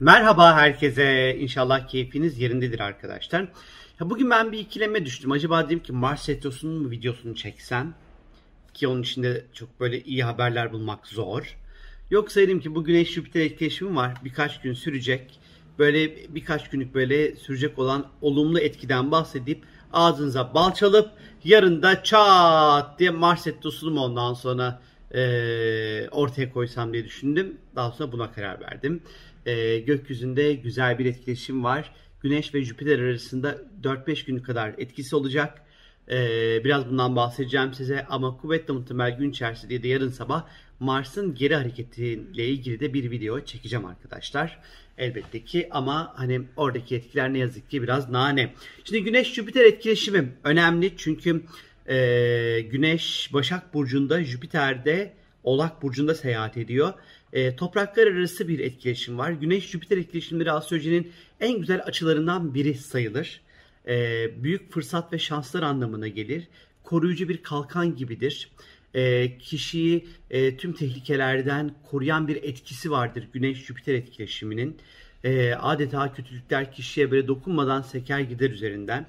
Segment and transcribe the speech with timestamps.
[0.00, 1.36] Merhaba herkese.
[1.38, 3.48] İnşallah keyfiniz yerindedir arkadaşlar.
[4.00, 5.32] Bugün ben bir ikileme düştüm.
[5.32, 7.94] Acaba dedim ki Mars Retrosu'nun mu videosunu çeksem?
[8.74, 11.56] Ki onun içinde çok böyle iyi haberler bulmak zor.
[12.10, 14.14] Yoksa dedim ki bu Güneş Jüpiter etkileşimi var.
[14.24, 15.40] Birkaç gün sürecek.
[15.78, 21.10] Böyle birkaç günlük böyle sürecek olan olumlu etkiden bahsedip ağzınıza bal çalıp
[21.44, 24.82] yarın da çat diye Mars Retrosu'nu mu ondan sonra
[26.10, 27.56] ortaya koysam diye düşündüm.
[27.76, 29.02] Daha sonra buna karar verdim.
[29.46, 31.92] E, gökyüzünde güzel bir etkileşim var.
[32.20, 35.62] Güneş ve Jüpiter arasında 4-5 gün kadar etkisi olacak.
[36.10, 36.18] E,
[36.64, 40.46] biraz bundan bahsedeceğim size ama kuvvetle muhtemel gün içerisinde de yarın sabah
[40.80, 44.58] Mars'ın geri hareketiyle ilgili de bir video çekeceğim arkadaşlar.
[44.98, 48.52] Elbette ki ama hani oradaki etkiler ne yazık ki biraz nane.
[48.84, 51.42] Şimdi Güneş Jüpiter etkileşimi önemli çünkü
[51.88, 51.96] e,
[52.60, 55.12] Güneş Başak Burcu'nda, Jüpiter'de
[55.46, 56.92] Oğlak Burcu'nda seyahat ediyor.
[57.32, 59.30] E, topraklar arası bir etkileşim var.
[59.30, 63.40] Güneş-Jüpiter etkileşimleri astrolojinin en güzel açılarından biri sayılır.
[63.88, 66.48] E, büyük fırsat ve şanslar anlamına gelir.
[66.84, 68.50] Koruyucu bir kalkan gibidir.
[68.94, 74.76] E, kişiyi e, tüm tehlikelerden koruyan bir etkisi vardır Güneş-Jüpiter etkileşiminin.
[75.24, 79.06] E, adeta kötülükler kişiye böyle dokunmadan seker gider üzerinden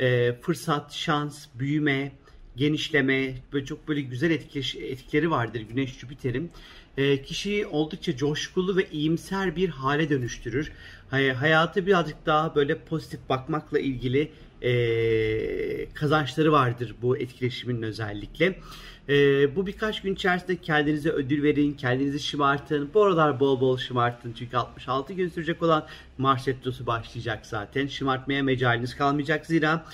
[0.00, 2.12] e, fırsat, şans, büyüme,
[2.56, 6.50] genişleme böyle çok böyle güzel etkileri vardır Güneş Jüpiter'in.
[6.96, 10.72] E, kişiyi oldukça coşkulu ve iyimser bir hale dönüştürür.
[11.10, 14.30] Hay, hayatı birazcık daha böyle pozitif bakmakla ilgili
[14.62, 18.58] e, kazançları vardır bu etkileşimin özellikle.
[19.08, 22.90] E, bu birkaç gün içerisinde kendinize ödül verin, kendinizi şımartın.
[22.94, 25.86] Bu aralar bol bol şımartın çünkü 66 gün sürecek olan
[26.18, 27.86] Mars Retrosu başlayacak zaten.
[27.86, 29.86] Şımartmaya mecaliniz kalmayacak zira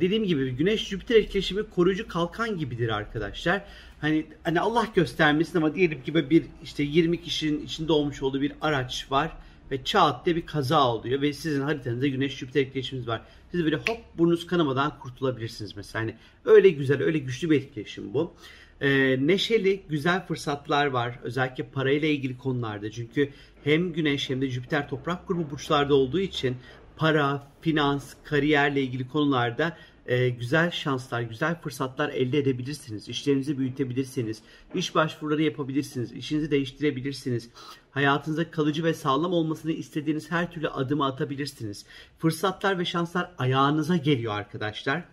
[0.00, 3.62] dediğim gibi Güneş-Jüpiter etkileşimi koruyucu kalkan gibidir arkadaşlar.
[4.00, 8.52] Hani, hani Allah göstermesin ama diyelim ki bir işte 20 kişinin içinde olmuş olduğu bir
[8.60, 9.32] araç var
[9.70, 13.22] ve çat diye bir kaza oluyor ve sizin haritanızda güneş Jüpiter etkileşiminiz var.
[13.50, 16.02] Siz böyle hop burnunuz kanamadan kurtulabilirsiniz mesela.
[16.02, 18.34] Hani öyle güzel, öyle güçlü bir etkileşim bu.
[18.80, 21.18] Ee, neşeli, güzel fırsatlar var.
[21.22, 22.90] Özellikle parayla ilgili konularda.
[22.90, 23.30] Çünkü
[23.64, 26.56] hem Güneş hem de Jüpiter toprak grubu burçlarda olduğu için
[26.96, 29.76] para, finans, kariyerle ilgili konularda
[30.08, 33.08] e, güzel şanslar, güzel fırsatlar elde edebilirsiniz.
[33.08, 34.42] İşlerinizi büyütebilirsiniz.
[34.74, 36.12] İş başvuruları yapabilirsiniz.
[36.12, 37.50] İşinizi değiştirebilirsiniz.
[37.90, 41.86] Hayatınızda kalıcı ve sağlam olmasını istediğiniz her türlü adımı atabilirsiniz.
[42.18, 45.04] Fırsatlar ve şanslar ayağınıza geliyor arkadaşlar.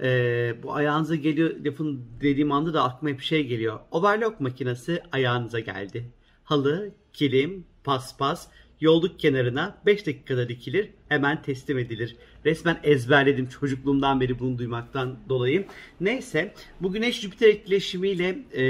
[0.00, 3.80] Ee, bu ayağınıza geliyor lafın dediğim anda da aklıma bir şey geliyor.
[3.90, 6.10] Overlock makinesi ayağınıza geldi.
[6.44, 8.48] Halı, kilim, paspas,
[8.82, 12.16] yolluk kenarına 5 dakikada dikilir, hemen teslim edilir.
[12.44, 15.66] Resmen ezberledim çocukluğumdan beri bunu duymaktan dolayı.
[16.00, 18.64] Neyse bu Güneş Jüpiter etkileşimiyle e,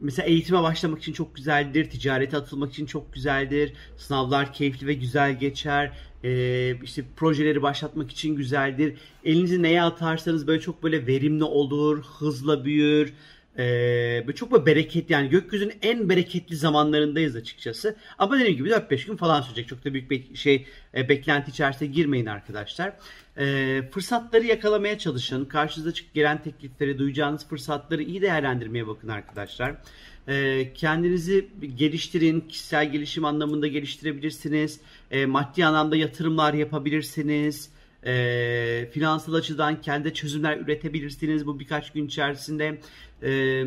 [0.00, 5.38] mesela eğitime başlamak için çok güzeldir, ticarete atılmak için çok güzeldir, sınavlar keyifli ve güzel
[5.38, 5.92] geçer,
[6.24, 8.94] ee, işte projeleri başlatmak için güzeldir.
[9.24, 13.12] Elinizi neye atarsanız böyle çok böyle verimli olur, hızla büyür,
[13.58, 17.96] ee, çok böyle bereketli yani gökyüzünün en bereketli zamanlarındayız açıkçası.
[18.18, 19.68] Ama dediğim gibi 4-5 gün falan sürecek.
[19.68, 22.92] Çok da büyük bir şey e, beklenti içerisine girmeyin arkadaşlar.
[23.38, 25.44] E, fırsatları yakalamaya çalışın.
[25.44, 29.74] Karşınıza çık gelen teklifleri, duyacağınız fırsatları iyi değerlendirmeye bakın arkadaşlar.
[30.28, 32.40] E, kendinizi geliştirin.
[32.40, 34.80] Kişisel gelişim anlamında geliştirebilirsiniz.
[35.10, 37.70] E, maddi anlamda yatırımlar yapabilirsiniz
[38.06, 42.80] e, finansal açıdan kendi çözümler üretebilirsiniz bu birkaç gün içerisinde.
[43.22, 43.64] E,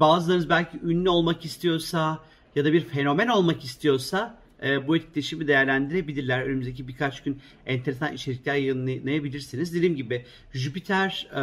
[0.00, 2.18] bazılarınız belki ünlü olmak istiyorsa
[2.56, 6.42] ya da bir fenomen olmak istiyorsa e, bu etkileşimi değerlendirebilirler.
[6.42, 9.74] Önümüzdeki birkaç gün enteresan içerikler yayınlayabilirsiniz.
[9.74, 11.42] Dediğim gibi Jüpiter e,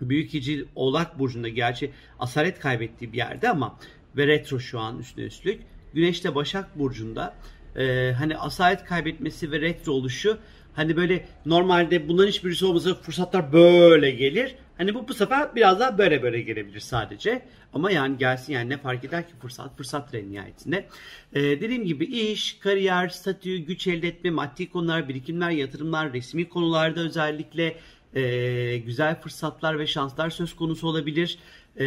[0.00, 3.78] Büyük İcil Oğlak Burcu'nda gerçi asaret kaybettiği bir yerde ama
[4.16, 5.62] ve retro şu an üstüne üstlük.
[5.94, 7.34] Güneş de Başak Burcu'nda
[7.78, 10.38] e, hani asalet kaybetmesi ve retro oluşu
[10.78, 14.54] hani böyle normalde bunların hiçbirisi olmasa fırsatlar böyle gelir.
[14.78, 17.42] Hani bu bu sefer biraz daha böyle böyle gelebilir sadece.
[17.72, 20.88] Ama yani gelsin yani ne fark eder ki fırsat fırsattır en nihayetinde.
[21.32, 27.00] Ee, dediğim gibi iş, kariyer, statü, güç elde etme, maddi konular, birikimler, yatırımlar, resmi konularda
[27.00, 27.76] özellikle
[28.14, 31.38] e, güzel fırsatlar ve şanslar söz konusu olabilir.
[31.80, 31.84] E,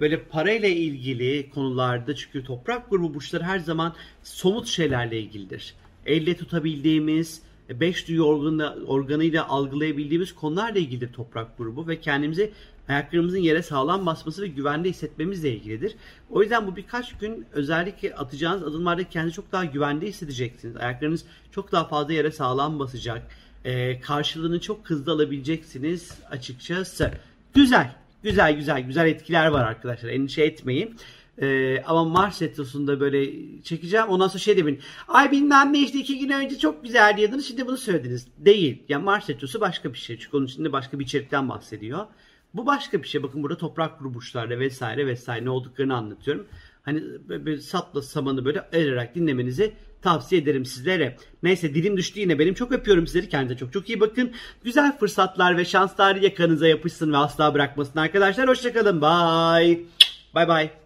[0.00, 5.74] böyle parayla ilgili konularda çünkü toprak grubu burçları her zaman somut şeylerle ilgilidir.
[6.06, 12.52] Elle tutabildiğimiz, beş duyu organı, organıyla algılayabildiğimiz konularla ilgilidir toprak grubu ve kendimizi
[12.88, 15.94] ayaklarımızın yere sağlam basması ve güvende hissetmemizle ilgilidir.
[16.30, 20.76] O yüzden bu birkaç gün özellikle atacağınız adımlarda kendinizi çok daha güvende hissedeceksiniz.
[20.76, 23.22] Ayaklarınız çok daha fazla yere sağlam basacak
[23.64, 27.10] e, karşılığını çok hızlı alabileceksiniz açıkçası.
[27.54, 30.08] Güzel, güzel, güzel, güzel etkiler var arkadaşlar.
[30.08, 30.96] Endişe etmeyin.
[31.42, 33.30] Ee, ama Mars Retrosu'nda böyle
[33.62, 34.06] çekeceğim.
[34.06, 34.80] Ondan sonra şey demin.
[35.08, 37.48] Ay bilmem ne işte iki gün önce çok güzel diyordunuz.
[37.48, 38.26] Şimdi bunu söylediniz.
[38.38, 38.82] Değil.
[38.88, 40.18] Yani Mars Retrosu başka bir şey.
[40.18, 42.06] Çünkü onun içinde başka bir içerikten bahsediyor.
[42.54, 43.22] Bu başka bir şey.
[43.22, 46.46] Bakın burada toprak grubuşlarla vesaire vesaire ne olduklarını anlatıyorum.
[46.86, 49.72] Hani böyle sapla samanı böyle ayırarak dinlemenizi
[50.02, 51.16] tavsiye ederim sizlere.
[51.42, 52.54] Neyse dilim düştü yine benim.
[52.54, 53.28] Çok öpüyorum sizleri.
[53.28, 54.32] Kendinize çok çok iyi bakın.
[54.64, 58.48] Güzel fırsatlar ve şanslar yakanıza yapışsın ve asla bırakmasın arkadaşlar.
[58.48, 59.02] Hoşçakalın.
[59.02, 59.80] Bye.
[60.34, 60.85] Bye bye.